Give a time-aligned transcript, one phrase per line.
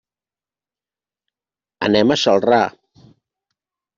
[1.89, 2.61] Anem a Celrà.